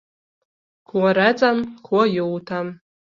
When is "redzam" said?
1.19-1.61